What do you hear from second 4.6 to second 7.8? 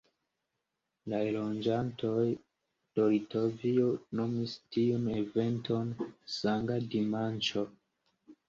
tiun eventon "Sanga Dimanĉo".